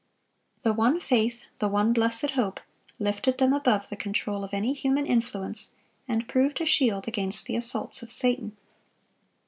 The 0.63 0.73
one 0.73 0.99
faith, 0.99 1.43
the 1.59 1.67
one 1.67 1.93
blessed 1.93 2.31
hope, 2.31 2.59
lifted 2.97 3.37
them 3.37 3.53
above 3.53 3.89
the 3.89 3.95
control 3.95 4.43
of 4.43 4.51
any 4.51 4.73
human 4.73 5.05
influence, 5.05 5.75
and 6.07 6.27
proved 6.27 6.59
a 6.59 6.65
shield 6.65 7.07
against 7.07 7.45
the 7.45 7.55
assaults 7.55 8.01
of 8.01 8.09
Satan. 8.11 8.57